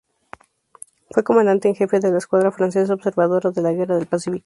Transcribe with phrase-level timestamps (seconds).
[1.11, 4.39] Fue comandante en jefe de la escuadra francesa observadora de la guerra del Pacífico.